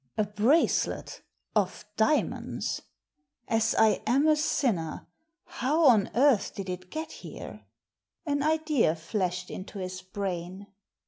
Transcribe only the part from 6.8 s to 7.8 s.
get here?"